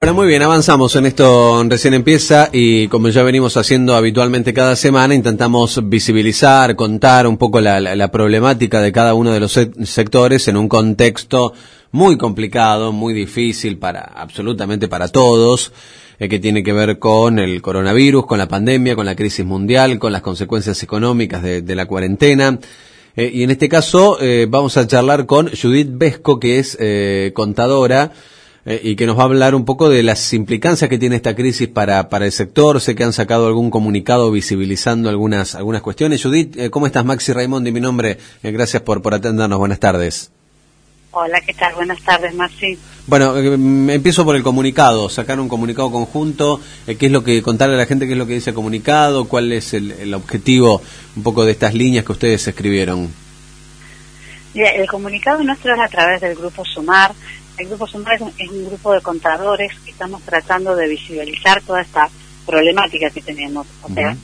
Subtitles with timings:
[0.00, 4.76] Bueno, muy bien, avanzamos en esto, recién empieza y como ya venimos haciendo habitualmente cada
[4.76, 10.56] semana, intentamos visibilizar, contar un poco la, problemática de cada uno de los sectores en
[10.56, 11.52] un contexto
[11.90, 15.72] muy complicado, muy difícil para absolutamente para todos,
[16.20, 19.98] eh, que tiene que ver con el coronavirus, con la pandemia, con la crisis mundial,
[19.98, 22.60] con las consecuencias económicas de, la cuarentena.
[23.16, 26.78] Eh, y en este caso eh, vamos a charlar con Judith Vesco, que es
[27.34, 28.12] contadora,
[28.70, 31.34] eh, y que nos va a hablar un poco de las implicancias que tiene esta
[31.34, 32.82] crisis para, para el sector.
[32.82, 36.22] Sé que han sacado algún comunicado visibilizando algunas, algunas cuestiones.
[36.22, 37.02] Judith, eh, ¿cómo estás?
[37.02, 38.18] Maxi Raimondi, mi nombre.
[38.42, 39.58] Eh, gracias por, por atendernos.
[39.58, 40.30] Buenas tardes.
[41.12, 41.76] Hola, ¿qué tal?
[41.76, 42.78] Buenas tardes, Maxi.
[43.06, 47.78] Bueno, empiezo por el comunicado, sacar un comunicado conjunto, qué es lo que, contarle a
[47.78, 50.82] la gente qué es lo que dice el comunicado, cuál es el, el objetivo
[51.16, 53.08] un poco de estas líneas que ustedes escribieron.
[54.54, 57.14] el comunicado nuestro es a través del grupo Sumar,
[57.58, 62.08] el Grupo Sumar es un, grupo de contadores que estamos tratando de visibilizar toda esta
[62.46, 63.66] problemática que tenemos.
[63.82, 64.16] O sea,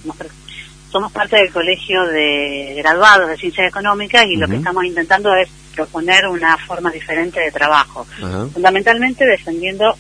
[0.90, 5.48] somos parte del Colegio de Graduados de Ciencias Económicas y lo que estamos intentando es
[5.74, 8.06] proponer una forma diferente de trabajo,
[8.52, 9.96] fundamentalmente defendiendo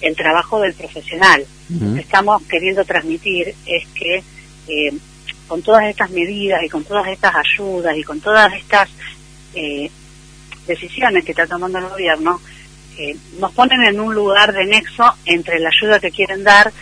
[0.00, 1.44] el trabajo del profesional.
[1.68, 4.22] Lo que estamos queriendo transmitir es que
[4.68, 4.98] eh,
[5.46, 8.88] con todas estas medidas y con todas estas ayudas y con todas estas
[9.54, 9.90] eh,
[10.66, 12.40] decisiones que está tomando el gobierno,
[13.38, 16.72] nos ponen en un lugar de nexo entre la ayuda que quieren dar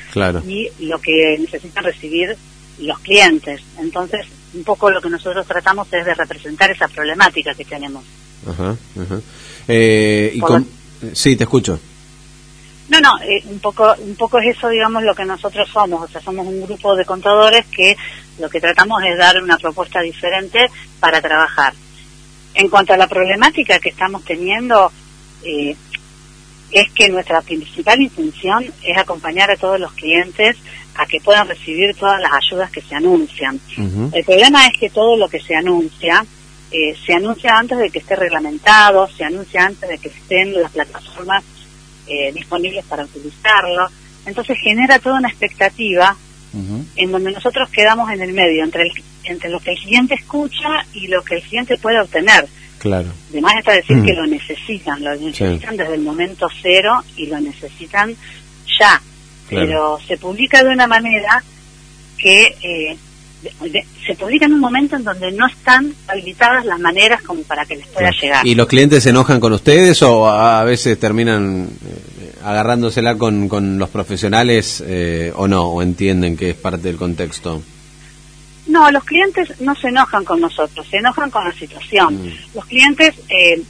[0.46, 2.36] y lo que necesitan recibir
[2.78, 3.62] los clientes.
[3.78, 8.04] Entonces, un poco lo que nosotros tratamos es de representar esa problemática que tenemos.
[8.46, 8.76] Ajá,
[9.68, 10.40] eh, y
[11.12, 11.78] Sí, te escucho.
[12.88, 16.02] No, no, eh, un poco un poco es eso, digamos, lo que nosotros somos.
[16.02, 17.96] O sea, somos un grupo de contadores que
[18.38, 20.70] lo que tratamos es dar una propuesta diferente
[21.00, 21.74] para trabajar.
[22.54, 24.90] En cuanto a la problemática que estamos teniendo,
[25.42, 25.76] eh,
[26.70, 30.56] es que nuestra principal intención es acompañar a todos los clientes
[30.94, 33.60] a que puedan recibir todas las ayudas que se anuncian.
[34.12, 36.24] El problema es que todo lo que se anuncia
[36.70, 40.72] eh, se anuncia antes de que esté reglamentado, se anuncia antes de que estén las
[40.72, 41.44] plataformas
[42.08, 43.88] eh, disponibles para utilizarlo.
[44.24, 46.16] Entonces genera toda una expectativa
[46.96, 48.90] en donde nosotros quedamos en el medio, entre,
[49.24, 52.48] entre lo que el cliente escucha y lo que el cliente puede obtener.
[52.86, 53.08] Claro.
[53.30, 54.16] Además está decir que mm.
[54.16, 58.14] lo necesitan, lo necesitan desde el momento cero y lo necesitan
[58.78, 59.00] ya.
[59.48, 61.42] Pero se publica de una manera
[62.18, 62.96] que eh,
[64.06, 67.76] se publica en un momento en donde no están habilitadas las maneras como para que
[67.76, 68.46] les pueda llegar.
[68.46, 73.78] ¿Y los clientes se enojan con ustedes o a veces terminan eh, agarrándosela con, con
[73.78, 77.62] los profesionales eh, o no, o entienden que es parte del contexto?
[78.66, 82.26] No, los clientes no se enojan con nosotros, se enojan con la situación.
[82.26, 82.32] Mm.
[82.54, 83.62] Los clientes eh,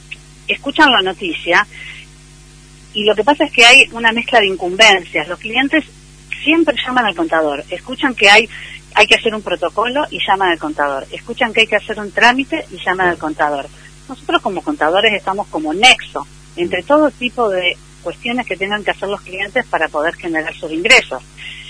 [0.47, 1.65] escuchan la noticia
[2.93, 5.27] y lo que pasa es que hay una mezcla de incumbencias.
[5.27, 5.85] Los clientes
[6.43, 8.49] siempre llaman al contador, escuchan que hay
[8.97, 12.11] hay que hacer un protocolo y llaman al contador, escuchan que hay que hacer un
[12.11, 13.67] trámite y llaman al contador.
[14.09, 16.25] Nosotros como contadores estamos como nexo
[16.55, 20.71] entre todo tipo de cuestiones que tengan que hacer los clientes para poder generar sus
[20.71, 21.21] ingresos.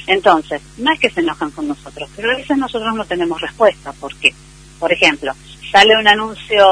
[0.07, 3.91] Entonces, no es que se enojan con nosotros, pero a veces nosotros no tenemos respuesta.
[3.93, 4.33] ¿Por qué?
[4.79, 5.33] Por ejemplo,
[5.69, 6.65] sale un anuncio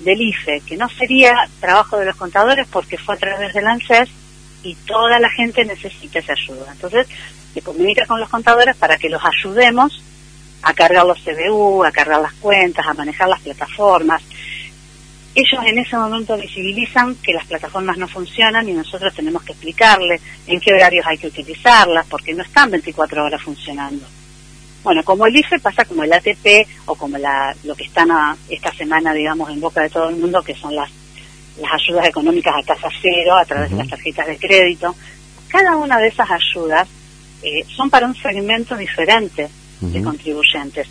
[0.00, 4.08] del IFE que no sería trabajo de los contadores porque fue a través del ANSES
[4.64, 6.72] y toda la gente necesita esa ayuda.
[6.72, 7.06] Entonces,
[7.54, 10.02] se comunica con los contadores para que los ayudemos
[10.62, 14.22] a cargar los CBU, a cargar las cuentas, a manejar las plataformas
[15.34, 20.20] ellos en ese momento visibilizan que las plataformas no funcionan y nosotros tenemos que explicarles
[20.46, 24.06] en qué horarios hay que utilizarlas porque no están 24 horas funcionando.
[24.82, 28.08] Bueno, como el IFE pasa como el ATP o como la, lo que están
[28.48, 30.90] esta semana, digamos, en boca de todo el mundo, que son las,
[31.60, 34.94] las ayudas económicas a tasa cero a través de las tarjetas de crédito.
[35.48, 36.88] Cada una de esas ayudas
[37.42, 39.48] eh, son para un segmento diferente
[39.80, 40.88] de contribuyentes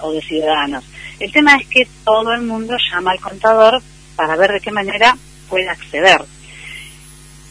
[0.00, 0.84] o de ciudadanos.
[1.18, 3.82] El tema es que todo el mundo llama al contador
[4.16, 5.16] para ver de qué manera
[5.48, 6.22] puede acceder.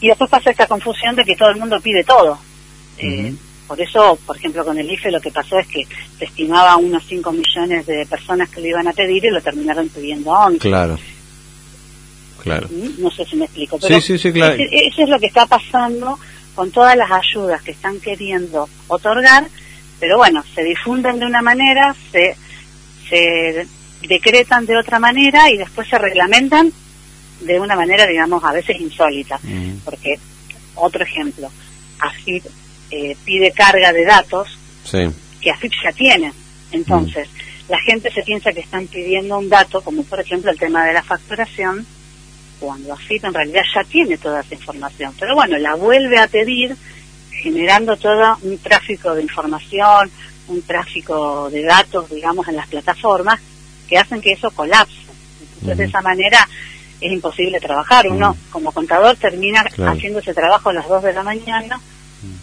[0.00, 2.38] Y después pasa esta confusión de que todo el mundo pide todo.
[2.98, 3.34] Eh,
[3.66, 5.86] por eso, por ejemplo, con el IFE lo que pasó es que
[6.18, 9.88] se estimaba unos 5 millones de personas que lo iban a pedir y lo terminaron
[9.88, 10.58] pidiendo 11.
[10.58, 10.98] Claro.
[12.42, 12.68] Claro.
[12.98, 13.78] No sé si me explico.
[13.78, 14.56] Pero sí, sí, sí, claro.
[14.58, 16.18] eso es lo que está pasando
[16.54, 19.46] con todas las ayudas que están queriendo otorgar,
[20.02, 22.34] pero bueno, se difunden de una manera, se
[23.12, 23.66] se
[24.08, 26.72] decretan de otra manera y después se reglamentan
[27.40, 29.38] de una manera, digamos, a veces insólita.
[29.42, 29.76] Mm.
[29.84, 30.18] Porque,
[30.74, 31.48] otro ejemplo,
[32.00, 32.44] AFIP
[32.90, 34.58] eh, pide carga de datos
[35.40, 36.32] que AFIP ya tiene.
[36.72, 37.70] Entonces, mm.
[37.70, 40.94] la gente se piensa que están pidiendo un dato, como por ejemplo el tema de
[40.94, 41.86] la facturación,
[42.58, 45.14] cuando AFIP en realidad ya tiene toda esa información.
[45.20, 46.76] Pero bueno, la vuelve a pedir
[47.42, 50.10] generando todo un tráfico de información,
[50.48, 53.40] un tráfico de datos, digamos, en las plataformas
[53.88, 55.02] que hacen que eso colapse.
[55.54, 56.48] Entonces, de esa manera
[57.00, 58.06] es imposible trabajar.
[58.08, 61.80] Uno, como contador, termina haciendo ese trabajo a las 2 de la mañana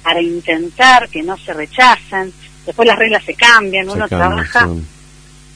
[0.04, 2.34] para intentar que no se rechacen.
[2.66, 4.68] Después las reglas se cambian, uno trabaja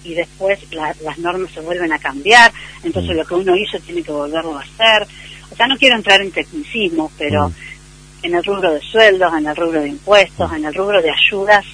[0.03, 2.51] y después las normas se vuelven a cambiar.
[2.83, 5.07] Entonces, lo que uno hizo tiene que volverlo a hacer.
[5.51, 7.51] O sea, no quiero entrar en tecnicismo, pero
[8.23, 11.65] en el rubro de sueldos, en el rubro de impuestos, en el rubro de ayudas.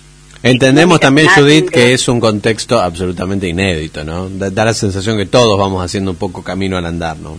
[0.42, 4.30] Entendemos también, Judith, que es un contexto absolutamente inédito, ¿no?
[4.30, 7.38] Da, la sensación que todos vamos haciendo un poco camino al andar, ¿no?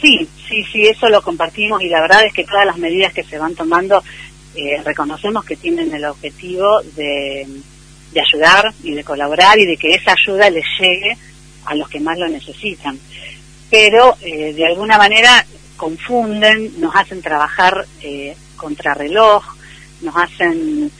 [0.00, 3.22] Sí, sí, sí, eso lo compartimos y la verdad es que todas las medidas que
[3.22, 4.02] se van tomando
[4.54, 7.46] eh, reconocemos que tienen el objetivo de,
[8.12, 11.16] de ayudar y de colaborar y de que esa ayuda les llegue
[11.66, 12.98] a los que más lo necesitan.
[13.70, 15.44] Pero eh, de alguna manera
[15.80, 19.42] confunden, nos hacen trabajar eh, contrarreloj,
[20.02, 20.90] nos hacen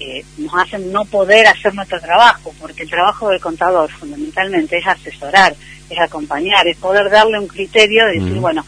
[0.00, 4.86] eh, nos hacen no poder hacer nuestro trabajo, porque el trabajo del contador fundamentalmente es
[4.86, 5.54] asesorar,
[5.90, 8.64] es acompañar, es poder darle un criterio de decir, bueno,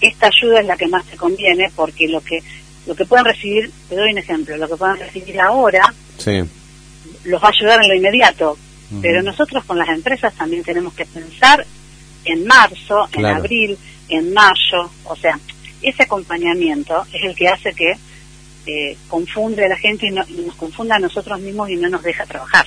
[0.00, 2.42] esta ayuda es la que más te conviene, porque lo que
[2.86, 5.94] lo que pueden recibir, te doy un ejemplo, lo que pueden recibir ahora
[7.24, 8.58] los va a ayudar en lo inmediato,
[9.00, 11.64] pero nosotros con las empresas también tenemos que pensar
[12.24, 13.78] en marzo, en abril,
[14.08, 15.38] en mayo, o sea,
[15.80, 17.96] ese acompañamiento es el que hace que
[18.64, 22.24] eh, confunde a la gente y, nos confunda a nosotros mismos y no nos deja
[22.26, 22.64] trabajar.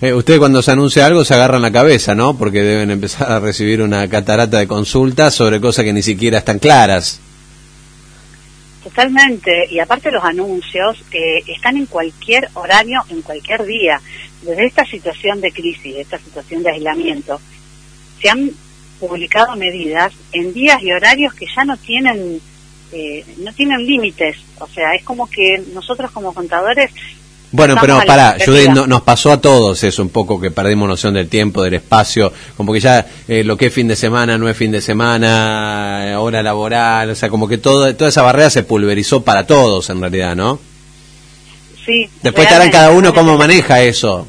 [0.00, 2.38] Eh, usted cuando se anuncia algo se agarran la cabeza, ¿no?
[2.38, 6.58] Porque deben empezar a recibir una catarata de consultas sobre cosas que ni siquiera están
[6.58, 7.20] claras.
[8.82, 14.00] Totalmente, y aparte los anuncios eh, están en cualquier horario, en cualquier día.
[14.40, 17.40] Desde esta situación de crisis, esta situación de aislamiento,
[18.22, 18.52] se han
[18.98, 22.40] publicado medidas en días y horarios que ya no tienen
[22.92, 26.90] eh, no tienen límites o sea es como que nosotros como contadores
[27.52, 31.28] bueno, pero para, Judith, nos pasó a todos eso un poco, que perdimos noción del
[31.28, 34.56] tiempo, del espacio, como que ya eh, lo que es fin de semana no es
[34.56, 38.64] fin de semana, eh, hora laboral, o sea, como que todo, toda esa barrera se
[38.64, 40.58] pulverizó para todos en realidad, ¿no?
[41.84, 42.08] Sí.
[42.22, 44.26] Después estarán cada uno cómo maneja eso.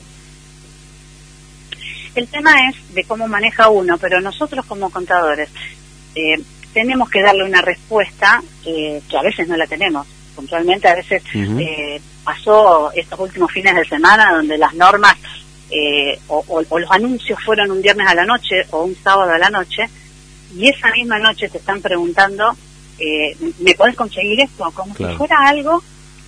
[2.17, 5.49] El tema es de cómo maneja uno, pero nosotros como contadores
[6.15, 6.41] eh,
[6.73, 10.07] tenemos que darle una respuesta eh, que a veces no la tenemos.
[10.35, 15.15] Puntualmente a veces eh, pasó estos últimos fines de semana donde las normas
[16.27, 19.87] o, los anuncios fueron un viernes a la noche o un sábado a la noche
[20.55, 22.57] y esa misma noche te están preguntando,
[23.59, 24.71] ¿me puedes conseguir esto?
[24.73, 25.83] Como si fuera algo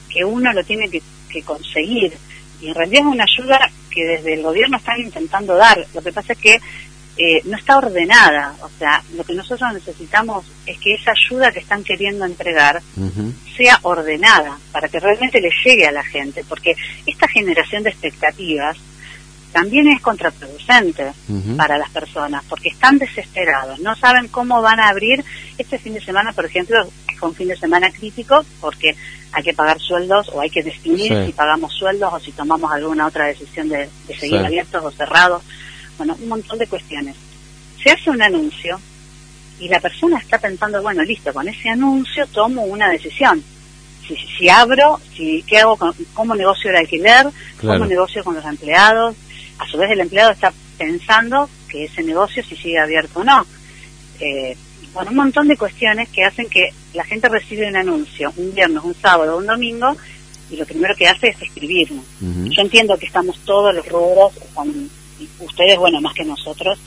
[0.08, 1.02] que uno lo tiene que,
[1.32, 2.16] que conseguir.
[2.62, 5.86] Y en realidad es una ayuda que desde el gobierno están intentando dar.
[5.94, 6.60] Lo que pasa es que
[7.18, 8.56] eh, no está ordenada.
[8.62, 12.82] O sea, lo que nosotros necesitamos es que esa ayuda que están queriendo entregar
[13.58, 16.44] sea ordenada para que realmente le llegue a la gente.
[16.48, 16.76] Porque
[17.06, 18.78] esta generación de expectativas
[19.52, 21.12] también es contraproducente
[21.58, 25.24] para las personas, porque están desesperados, no saben cómo van a abrir
[25.58, 26.78] este fin de semana, por ejemplo,
[27.19, 28.95] es un fin de semana crítico, porque
[29.31, 33.07] hay que pagar sueldos o hay que definir si pagamos sueldos o si tomamos alguna
[33.07, 33.89] otra decisión de,
[34.19, 35.44] seguir abiertos o cerrados,
[35.98, 37.16] bueno, un montón de cuestiones.
[37.83, 38.80] Se hace un anuncio
[39.60, 43.44] y la persona está pensando, bueno, listo, con ese anuncio tomo una decisión.
[44.07, 47.28] Si, si abro, si qué hago, con, cómo negocio el alquiler,
[47.59, 49.16] cómo negocio con los empleados,
[49.59, 53.45] a su vez el empleado está pensando que ese negocio si sigue abierto o no.
[54.19, 54.57] Eh,
[54.94, 58.84] bueno, un montón de cuestiones que hacen que la gente recibe un anuncio un viernes,
[58.84, 59.96] un sábado, un domingo
[60.50, 62.02] y lo primero que hace es escribirlo.
[62.19, 64.90] Yo entiendo que estamos todos los rubros, con
[65.40, 66.80] ustedes, bueno, más que nosotros,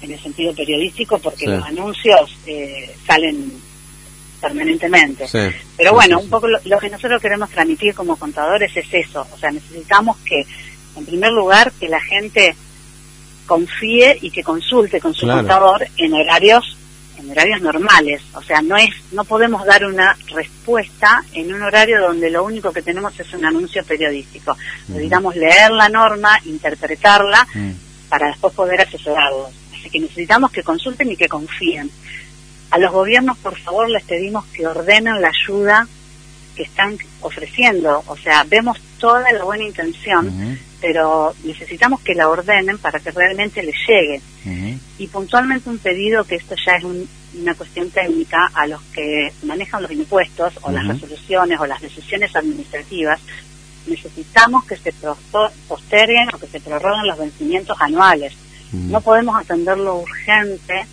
[0.00, 3.52] en el sentido periodístico, porque los anuncios eh, salen
[4.40, 5.26] permanentemente.
[5.76, 9.50] Pero bueno, un poco lo, que nosotros queremos transmitir como contadores es eso, o sea,
[9.50, 10.46] necesitamos que
[10.96, 12.54] en primer lugar, que la gente
[13.46, 16.76] confíe y que consulte con su contador en horarios
[17.20, 22.00] en horarios normales, o sea, no es no podemos dar una respuesta en un horario
[22.00, 24.56] donde lo único que tenemos es un anuncio periodístico.
[24.88, 27.46] Necesitamos leer la norma, interpretarla
[28.08, 29.50] para después poder asesorarlos.
[29.78, 31.90] Así que necesitamos que consulten y que confíen.
[32.70, 35.86] A los gobiernos, por favor, les pedimos que ordenen la ayuda
[36.54, 38.02] que están ofreciendo.
[38.06, 43.62] O sea, vemos toda la buena intención, pero necesitamos que la ordenen para que realmente
[43.62, 44.20] les llegue.
[44.98, 49.82] Y puntualmente un pedido, que esto ya es una cuestión técnica, a los que manejan
[49.82, 53.20] los impuestos o las resoluciones o las decisiones administrativas,
[53.86, 54.92] necesitamos que se
[55.68, 58.34] posterguen o que se prorroguen los vencimientos anuales.
[58.72, 60.86] No podemos atender lo urgente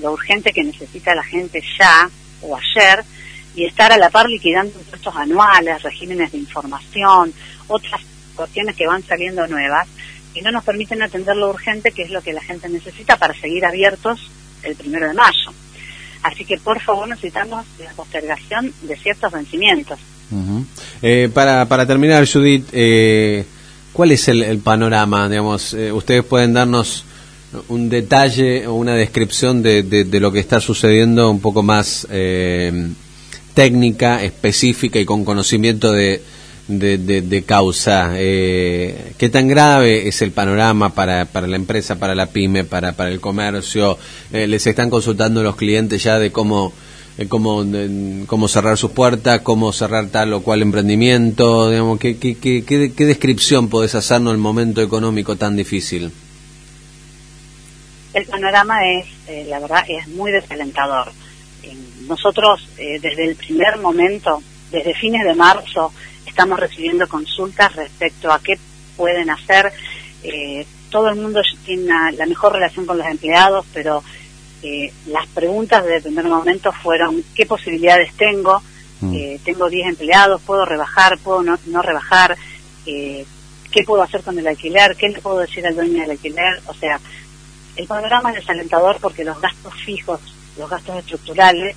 [0.00, 2.08] lo urgente que necesita la gente ya
[2.42, 3.04] o ayer
[3.54, 7.32] y estar a la par liquidando impuestos anuales, regímenes de información,
[7.68, 8.00] otras
[8.32, 9.88] cuestiones que van saliendo nuevas
[10.34, 13.34] y no nos permiten atender lo urgente que es lo que la gente necesita para
[13.34, 14.30] seguir abiertos
[14.62, 15.52] el primero de mayo.
[16.22, 19.98] Así que por favor necesitamos la postergación de ciertos vencimientos.
[21.02, 23.44] Eh, para, para terminar, Judith, eh,
[23.92, 25.28] ¿cuál es el, panorama?
[25.28, 27.04] Digamos, eh, ustedes pueden darnos
[27.68, 32.06] un detalle o una descripción de, de, lo que está sucediendo un poco más
[33.52, 36.22] técnica, específica y con conocimiento de,
[36.78, 38.12] de, causa.
[38.14, 43.10] ¿Qué tan grave es el panorama para, para la empresa, para la pyme, para, para
[43.10, 43.98] el comercio?
[44.30, 46.72] ¿Les están consultando los clientes ya de cómo
[47.18, 47.62] eh, cómo,
[48.26, 53.04] cómo cerrar sus puertas, cómo cerrar tal o cual emprendimiento, digamos, ¿qué, qué, qué, qué,
[53.04, 56.10] descripción podés hacernos el momento económico tan difícil?
[58.14, 61.12] El panorama es, eh, la verdad, es muy desalentador.
[62.08, 65.92] nosotros, eh, desde el primer momento, desde fines de marzo,
[66.32, 68.58] estamos recibiendo consultas respecto a qué
[68.96, 69.72] pueden hacer.
[70.90, 74.02] todo el mundo tiene la mejor relación con los empleados, pero
[74.64, 78.62] eh, las preguntas desde el primer momento fueron qué posibilidades tengo,
[79.00, 79.12] mm.
[79.12, 82.36] eh, tengo 10 empleados, puedo rebajar, puedo no, no rebajar,
[82.86, 83.26] eh,
[83.72, 86.74] qué puedo hacer con el alquiler, qué le puedo decir al dueño del alquiler, o
[86.74, 87.00] sea,
[87.74, 90.20] el panorama es desalentador porque los gastos fijos,
[90.56, 91.74] los gastos estructurales,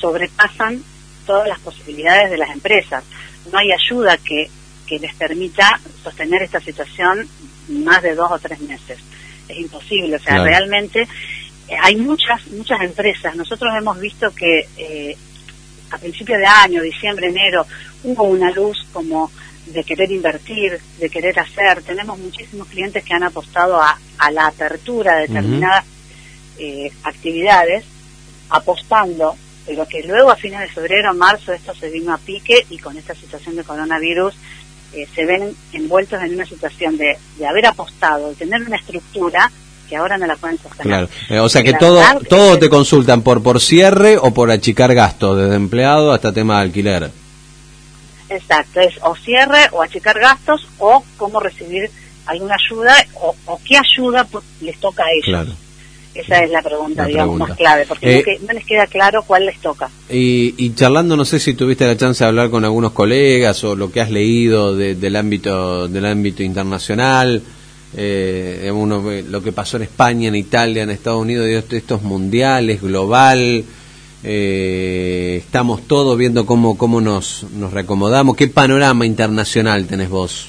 [0.00, 0.82] sobrepasan
[1.28, 3.04] todas las posibilidades de las empresas.
[3.52, 4.50] No hay ayuda que,
[4.86, 7.28] que les permita sostener esta situación
[7.68, 8.98] más de dos o tres meses.
[9.46, 11.06] Es imposible, o sea, realmente
[11.82, 13.36] hay muchas, muchas empresas.
[13.36, 15.16] Nosotros hemos visto que eh,
[15.90, 17.66] a principios de año, diciembre, enero,
[18.04, 19.30] hubo una luz como
[19.66, 21.82] de querer invertir, de querer hacer.
[21.82, 23.98] Tenemos muchísimos clientes que han apostado a,
[24.30, 25.84] la apertura de determinadas
[26.58, 27.84] eh, actividades,
[28.48, 29.36] apostando,
[29.68, 32.96] pero que luego a fines de febrero, marzo, esto se vino a pique y con
[32.96, 34.34] esta situación de coronavirus
[34.94, 39.52] eh, se ven envueltos en una situación de, de haber apostado, de tener una estructura
[39.86, 41.08] que ahora no la pueden sostener.
[41.28, 45.36] Eh, o sea que todo todo te consultan por por cierre o por achicar gastos,
[45.36, 47.10] desde empleado hasta tema de alquiler.
[48.30, 51.90] Exacto, es o cierre o achicar gastos o cómo recibir
[52.24, 54.26] alguna ayuda o, qué ayuda
[54.62, 55.48] les toca a ellos.
[56.18, 59.60] Esa es la pregunta, digamos, más clave, porque eh, no, les queda claro cuál les
[59.60, 59.88] toca.
[60.10, 63.76] Y, y, charlando, no sé si tuviste la chance de hablar con algunos colegas o
[63.76, 67.40] lo que has leído del ámbito del ámbito internacional,
[67.96, 73.64] eh, uno, lo que pasó en España, en Italia, en Estados Unidos, estos mundiales, global,
[74.24, 78.36] eh, estamos todos viendo cómo, cómo nos, nos reacomodamos.
[78.36, 80.48] ¿Qué panorama internacional tenés vos?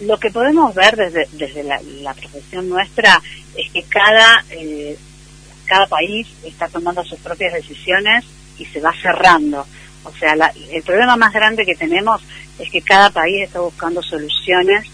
[0.00, 3.20] Lo que podemos ver desde, desde la, profesión nuestra
[3.56, 4.96] es que cada, eh,
[5.66, 8.24] cada país está tomando sus propias decisiones
[8.58, 9.66] y se va cerrando.
[10.04, 10.34] O sea,
[10.70, 12.22] el problema más grande que tenemos
[12.58, 14.86] es que cada país está buscando soluciones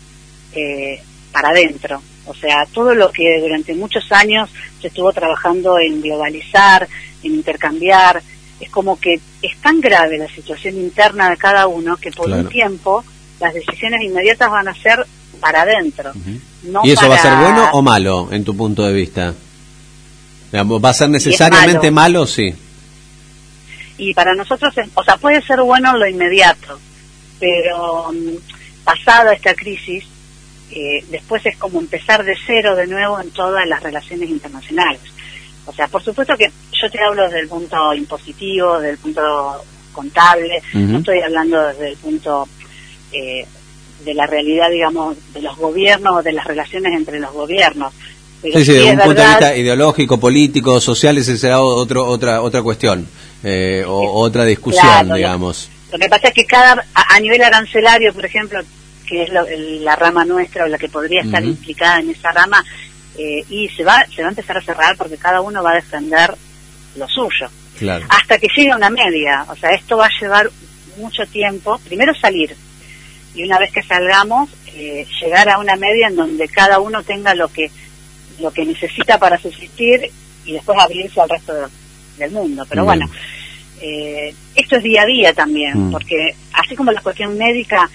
[0.53, 1.01] eh,
[1.33, 2.03] para adentro.
[2.27, 6.89] O sea, todo lo que durante muchos años se estuvo trabajando en globalizar,
[7.23, 8.21] en intercambiar,
[8.59, 12.49] es como que es tan grave la situación interna de cada uno que por un
[12.49, 13.05] tiempo
[13.41, 15.07] las decisiones inmediatas van a ser
[15.41, 16.13] para adentro.
[16.85, 19.35] ¿Y eso va a ser bueno o malo en tu punto de vista?
[20.55, 22.27] ¿Va a ser necesariamente malo.
[22.27, 22.55] sí?
[23.99, 26.79] Y para nosotros, o sea, puede ser bueno lo inmediato,
[27.39, 30.05] pero mm, pasada esta crisis,
[30.71, 35.01] eh, después es como empezar de cero de nuevo en todas las relaciones internacionales.
[35.65, 39.65] O sea, por supuesto que yo te hablo desde el punto impositivo, desde el punto
[39.93, 42.47] contable, no estoy hablando desde el punto
[43.17, 43.47] eh,
[44.05, 47.93] de la realidad, digamos, de los gobiernos o de las relaciones entre los gobiernos.
[48.43, 52.63] sí, sí, desde un punto de vista ideológico, político, social, ese será otro, otra, otra
[52.63, 53.09] cuestión
[53.43, 55.69] eh, o otra discusión, digamos.
[55.93, 58.61] Lo, que pasa es que cada, a nivel arancelario, por ejemplo,
[59.07, 62.63] que es la rama nuestra o la que podría estar implicada en esa rama,
[63.19, 65.77] eh, y se va, se va a empezar a cerrar porque cada uno va a
[65.77, 66.35] defender
[66.97, 67.49] lo suyo.
[68.09, 69.47] Hasta que llegue a una media.
[69.49, 70.51] O sea, esto va a llevar
[70.97, 71.79] mucho tiempo.
[71.85, 72.55] Primero salir.
[73.37, 77.35] Y una vez que salgamos, eh, llegar a una media en donde cada uno tenga
[77.35, 77.71] lo que,
[78.41, 80.11] lo que necesita para subsistir
[80.45, 81.53] y después abrirse al resto
[82.17, 82.65] del mundo.
[82.69, 83.07] Pero bueno,
[83.81, 85.93] eh, esto es día a día también, mm.
[85.93, 87.91] porque así como la cuestión médica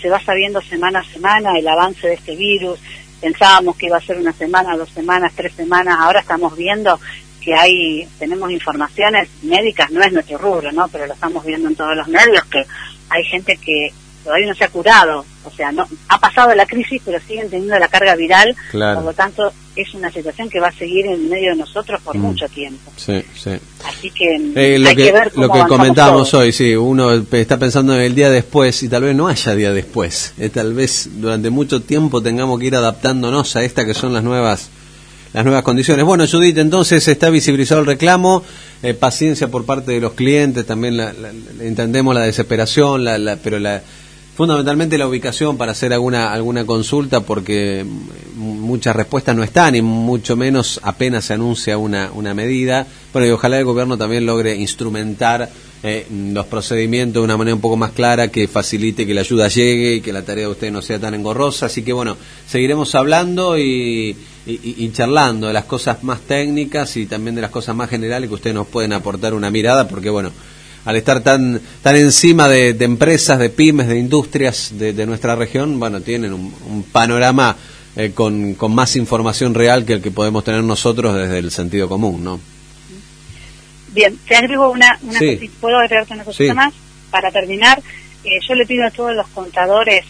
[0.00, 2.80] se va sabiendo semana a semana el avance de este virus.
[3.20, 5.96] Pensábamos que iba a ser una semana, dos semanas, tres semanas.
[6.00, 6.98] Ahora estamos viendo
[7.40, 10.88] que hay, tenemos informaciones médicas, no es nuestro rubro, ¿no?
[10.88, 12.64] Pero lo estamos viendo en todos los medios, que
[13.08, 13.92] hay gente que
[14.26, 17.78] todavía no se ha curado, o sea, no ha pasado la crisis, pero siguen teniendo
[17.78, 21.50] la carga viral, por lo tanto es una situación que va a seguir en medio
[21.50, 22.20] de nosotros por mm.
[22.20, 22.90] mucho tiempo.
[22.96, 23.52] Sí, sí.
[23.86, 27.56] Así que eh, lo hay que, ver cómo lo que comentábamos hoy, sí, uno está
[27.56, 31.08] pensando en el día después y tal vez no haya día después, eh, tal vez
[31.12, 34.70] durante mucho tiempo tengamos que ir adaptándonos a esta que son las nuevas
[35.32, 36.04] las nuevas condiciones.
[36.04, 38.42] Bueno, Judith, entonces está visibilizado el reclamo,
[38.82, 41.12] eh, paciencia por parte de los clientes, también la,
[41.60, 43.82] entendemos la desesperación, la, pero la,
[44.36, 47.84] fundamentalmente la ubicación para hacer alguna alguna consulta porque
[48.36, 52.86] muchas respuestas no están y mucho menos apenas se anuncia una, una medida.
[53.12, 55.48] Bueno, y ojalá el gobierno también logre instrumentar
[55.82, 59.48] eh, los procedimientos de una manera un poco más clara que facilite que la ayuda
[59.48, 61.66] llegue y que la tarea de usted no sea tan engorrosa.
[61.66, 62.16] Así que bueno,
[62.46, 64.16] seguiremos hablando y
[64.46, 68.34] y, charlando de las cosas más técnicas y también de las cosas más generales que
[68.34, 70.30] ustedes nos pueden aportar una mirada, porque bueno,
[70.86, 76.00] al estar tan, tan encima de, empresas, de pymes, de industrias de, nuestra región, bueno,
[76.00, 77.56] tienen un, panorama
[77.96, 81.88] eh, con, con, más información real que el que podemos tener nosotros desde el sentido
[81.88, 82.40] común, ¿no?
[83.88, 86.72] Bien, te agrego una, una cosita, ¿puedo agregarte una cosita más?
[87.10, 87.82] Para terminar,
[88.24, 90.04] eh, yo le pido a todos los contadores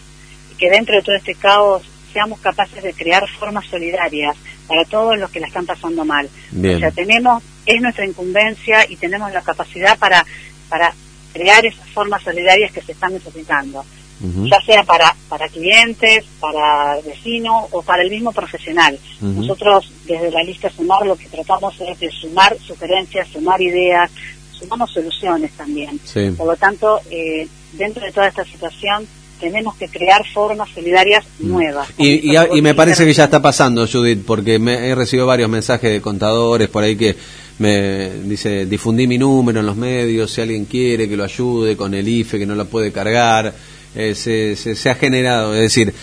[0.59, 5.30] que dentro de todo este caos seamos capaces de crear formas solidarias para todos los
[5.30, 6.28] que la están pasando mal.
[6.52, 10.25] O sea, tenemos, es nuestra incumbencia y tenemos la capacidad para,
[10.68, 10.92] para
[11.32, 13.85] crear esas formas solidarias que se están necesitando.
[14.44, 18.99] ya sea para, para clientes, para vecinos o para el mismo profesional.
[19.20, 24.11] Nosotros desde la lista Sumar lo que tratamos es de sumar sugerencias, sumar ideas,
[24.52, 26.00] sumamos soluciones también.
[26.37, 29.06] Por lo tanto, eh, dentro de toda esta situación
[29.38, 31.49] tenemos que crear formas solidarias mm.
[31.49, 31.88] nuevas.
[31.99, 35.90] Y, y, me parece que ya está pasando, Judith, porque me he recibido varios mensajes
[35.90, 37.16] de contadores por ahí que
[37.58, 41.94] me dice, difundí mi número en los medios, si alguien quiere que lo ayude con
[41.94, 43.54] el IFE, que no lo puede cargar.
[43.94, 45.94] Eh, se, se, ha generado, es decir,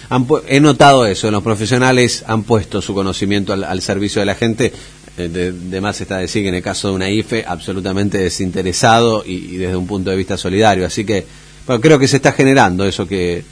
[0.48, 4.74] he notado eso, los profesionales han puesto su conocimiento al, servicio de la gente,
[5.16, 9.58] eh, de, más está decir que en el caso de una IFE, absolutamente desinteresado y
[9.58, 10.88] desde un punto de vista solidario.
[10.88, 11.24] Así que
[11.68, 13.44] bueno, creo que se está generando eso que,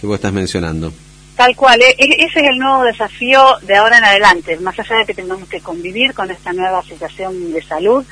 [0.00, 0.92] que vos estás mencionando.
[1.38, 4.96] Tal cual, e, e, ese es el nuevo desafío de ahora en adelante, más allá
[4.96, 8.04] de que tengamos que convivir con esta nueva situación de salud,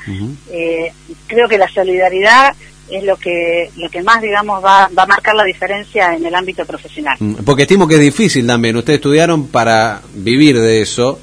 [0.49, 0.93] eh,
[1.27, 2.55] creo que la solidaridad
[2.89, 6.33] es lo que lo que más digamos va, va a marcar la diferencia en el
[6.33, 7.17] ámbito profesional.
[7.19, 11.19] Mm, porque estimo que es difícil también, ustedes estudiaron para vivir de eso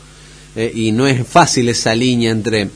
[0.56, 2.68] eh, y no es fácil esa línea entre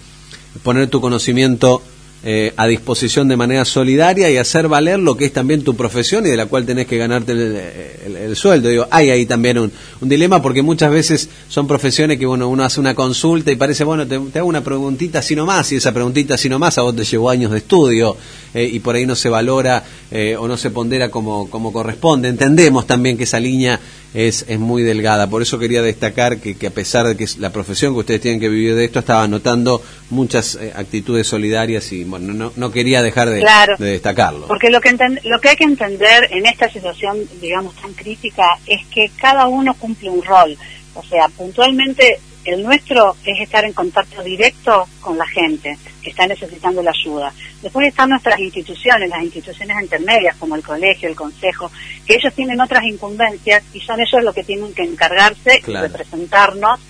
[0.62, 1.82] poner tu conocimiento
[2.24, 6.26] eh, a disposición de manera solidaria y hacer valer lo que es también tu profesión
[6.26, 8.68] y de la cual tenés que ganarte el, sueldo.
[8.68, 12.80] Digo, hay ahí también un, dilema porque muchas veces son profesiones que bueno, uno hace
[12.80, 16.48] una consulta y parece, bueno, te, hago una preguntita así nomás y esa preguntita así
[16.48, 18.16] nomás a vos te llevó años de estudio
[18.52, 22.28] eh, y por ahí no se valora eh, o no se pondera como, como corresponde.
[22.28, 23.78] Entendemos también que esa línea
[24.14, 25.28] es, es muy delgada.
[25.28, 28.20] Por eso quería destacar que, que, a pesar de que es la profesión que ustedes
[28.20, 32.70] tienen que vivir de esto, estaba notando muchas eh, actitudes solidarias y bueno, no, no
[32.70, 33.44] quería dejar de,
[33.78, 34.46] de destacarlo.
[34.46, 38.86] Porque lo que, lo que hay que entender en esta situación, digamos, tan crítica, es
[38.86, 40.56] que cada uno cumple un rol.
[40.94, 46.26] O sea, puntualmente el nuestro es estar en contacto directo con la gente que está
[46.26, 47.32] necesitando la ayuda.
[47.62, 51.70] Después están nuestras instituciones, las instituciones intermedias como el colegio, el consejo,
[52.06, 56.80] que ellos tienen otras incumbencias y son ellos los que tienen que encargarse y representarnos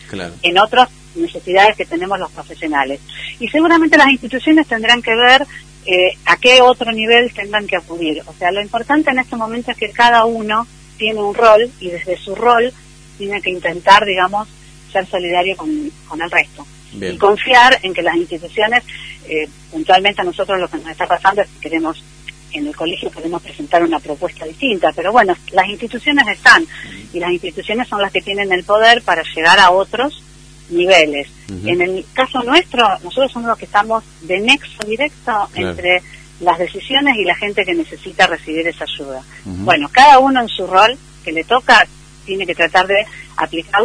[0.43, 3.01] en otras necesidades que tenemos los profesionales.
[3.41, 5.47] Y seguramente las instituciones tendrán que ver
[5.87, 8.23] eh, a qué otro nivel tendrán que acudir.
[8.27, 10.67] O sea, lo importante en este momento es que cada uno
[10.99, 12.73] tiene un rol y desde su rol
[13.17, 14.49] tiene que intentar, digamos,
[14.93, 16.67] ser solidario con, el resto.
[16.93, 18.83] Y confiar en que las instituciones,
[19.29, 22.03] eh, puntualmente a nosotros lo que nos está pasando es que queremos,
[22.53, 26.67] en el colegio queremos presentar una propuesta distinta, pero bueno, las instituciones están
[27.13, 30.23] y las instituciones son las que tienen el poder para llegar a otros
[30.71, 31.29] niveles.
[31.65, 36.03] En el caso nuestro, nosotros somos los que estamos de nexo directo entre
[36.41, 39.23] las decisiones y la gente que necesita recibir esa ayuda.
[39.45, 41.87] Bueno, cada uno en su rol que le toca
[42.25, 43.83] tiene que tratar de aplicar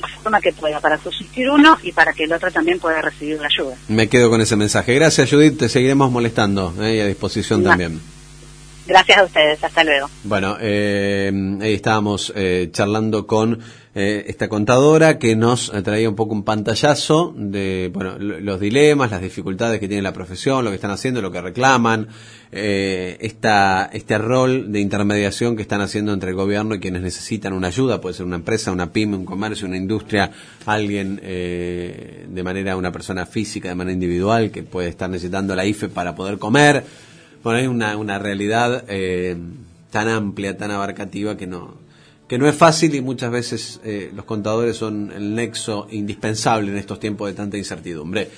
[0.00, 3.40] la forma que pueda para subsistir uno y para que el otro también pueda recibir
[3.40, 3.76] la ayuda.
[3.88, 4.94] Me quedo con ese mensaje.
[4.94, 5.58] Gracias, Judith.
[5.58, 6.96] Te seguiremos molestando ¿eh?
[6.96, 8.00] y a disposición también.
[8.86, 9.64] Gracias a ustedes.
[9.64, 10.08] Hasta luego.
[10.24, 13.60] Bueno, eh, ahí estábamos eh, charlando con
[13.96, 19.22] eh, esta contadora que nos traía un poco un pantallazo de bueno, los dilemas, las
[19.22, 22.08] dificultades que tiene la profesión, lo que están haciendo, lo que reclaman,
[22.50, 27.52] eh, esta, este rol de intermediación que están haciendo entre el gobierno y quienes necesitan
[27.52, 30.30] una ayuda, puede ser una empresa, una pyme, un comercio, una industria,
[30.66, 35.64] alguien eh, de manera, una persona física, de manera individual, que puede estar necesitando la
[35.64, 36.84] IFE para poder comer.
[37.44, 38.84] Hay una, una realidad
[39.90, 41.74] tan amplia, tan abarcativa que no,
[42.26, 46.78] que no es fácil y muchas veces eh, los contadores son el nexo indispensable en
[46.78, 48.30] estos tiempos de tanta incertidumbre.